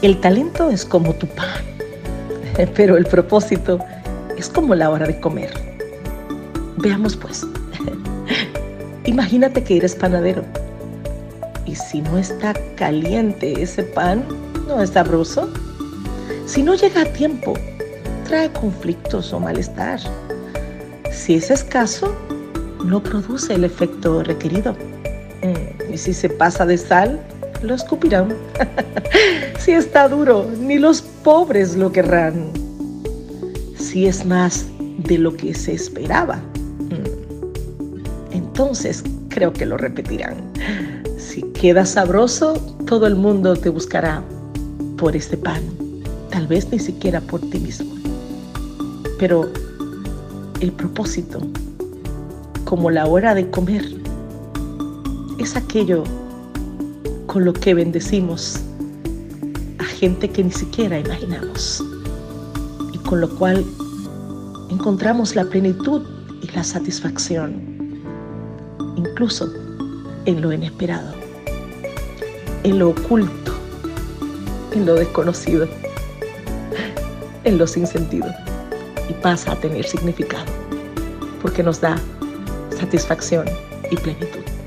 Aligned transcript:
El 0.00 0.20
talento 0.20 0.70
es 0.70 0.84
como 0.84 1.12
tu 1.14 1.26
pan, 1.26 1.62
pero 2.74 2.96
el 2.96 3.04
propósito 3.06 3.78
es 4.36 4.48
como 4.48 4.74
la 4.74 4.90
hora 4.90 5.06
de 5.06 5.18
comer. 5.20 5.50
Veamos 6.76 7.16
pues. 7.16 7.44
Imagínate 9.04 9.64
que 9.64 9.78
eres 9.78 9.94
panadero 9.96 10.44
y 11.68 11.74
si 11.74 12.00
no 12.00 12.16
está 12.16 12.54
caliente 12.76 13.62
ese 13.62 13.82
pan, 13.82 14.24
no 14.66 14.82
es 14.82 14.90
sabroso. 14.90 15.50
Si 16.46 16.62
no 16.62 16.74
llega 16.74 17.02
a 17.02 17.04
tiempo, 17.04 17.54
trae 18.26 18.50
conflictos 18.52 19.32
o 19.34 19.40
malestar. 19.40 20.00
Si 21.12 21.34
es 21.34 21.50
escaso, 21.50 22.14
no 22.84 23.02
produce 23.02 23.54
el 23.54 23.64
efecto 23.64 24.22
requerido. 24.22 24.74
Mm, 25.42 25.92
y 25.92 25.98
si 25.98 26.14
se 26.14 26.30
pasa 26.30 26.64
de 26.64 26.78
sal, 26.78 27.20
lo 27.62 27.74
escupirán. 27.74 28.34
si 29.58 29.72
está 29.72 30.08
duro, 30.08 30.46
ni 30.60 30.78
los 30.78 31.02
pobres 31.02 31.76
lo 31.76 31.92
querrán. 31.92 32.50
Si 33.76 34.06
es 34.06 34.24
más 34.24 34.66
de 34.78 35.18
lo 35.18 35.36
que 35.36 35.54
se 35.54 35.72
esperaba, 35.72 36.36
mm, 36.36 38.32
entonces 38.32 39.02
creo 39.28 39.52
que 39.52 39.66
lo 39.66 39.76
repetirán. 39.76 40.36
Si 41.16 41.42
queda 41.52 41.86
sabroso, 41.86 42.54
todo 42.86 43.06
el 43.06 43.14
mundo 43.14 43.54
te 43.54 43.68
buscará 43.68 44.22
por 44.96 45.14
este 45.14 45.36
pan, 45.36 45.62
tal 46.30 46.46
vez 46.46 46.70
ni 46.70 46.78
siquiera 46.78 47.20
por 47.20 47.40
ti 47.40 47.58
mismo. 47.58 47.94
Pero 49.18 49.50
el 50.60 50.72
propósito, 50.72 51.40
como 52.64 52.90
la 52.90 53.06
hora 53.06 53.34
de 53.34 53.48
comer, 53.50 53.84
es 55.38 55.56
aquello 55.56 56.02
con 57.28 57.44
lo 57.44 57.52
que 57.52 57.74
bendecimos 57.74 58.58
a 59.78 59.84
gente 59.84 60.30
que 60.30 60.42
ni 60.42 60.50
siquiera 60.50 60.98
imaginamos 60.98 61.84
y 62.94 62.98
con 62.98 63.20
lo 63.20 63.28
cual 63.28 63.64
encontramos 64.70 65.36
la 65.36 65.44
plenitud 65.44 66.02
y 66.42 66.50
la 66.52 66.64
satisfacción, 66.64 67.52
incluso 68.96 69.52
en 70.24 70.40
lo 70.40 70.52
inesperado, 70.54 71.12
en 72.64 72.78
lo 72.78 72.90
oculto, 72.90 73.52
en 74.72 74.86
lo 74.86 74.94
desconocido, 74.94 75.68
en 77.44 77.58
lo 77.58 77.66
sin 77.66 77.86
sentido 77.86 78.28
y 79.10 79.12
pasa 79.12 79.52
a 79.52 79.56
tener 79.56 79.84
significado 79.84 80.46
porque 81.42 81.62
nos 81.62 81.78
da 81.78 81.96
satisfacción 82.78 83.44
y 83.90 83.96
plenitud. 83.96 84.57